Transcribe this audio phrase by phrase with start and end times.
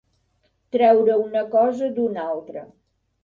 [0.75, 2.65] Treure una cosa d'una altra.